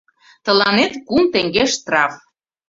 —Тыланет 0.43 0.93
кум 1.07 1.23
теҥге 1.33 1.63
штраф! 1.75 2.13